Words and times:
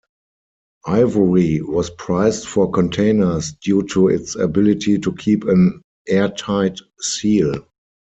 Ivory 0.87 1.61
was 1.61 1.91
prized 1.91 2.47
for 2.47 2.71
containers 2.71 3.51
due 3.51 3.83
to 3.89 4.07
its 4.07 4.35
ability 4.35 4.97
to 4.97 5.13
keep 5.13 5.43
an 5.43 5.83
airtight 6.07 6.79
seal. 6.99 7.67